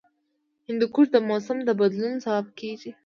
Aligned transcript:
هندوکش 0.67 1.07
د 1.11 1.17
موسم 1.29 1.57
د 1.63 1.69
بدلون 1.79 2.13
سبب 2.25 2.45
کېږي. 2.59 2.91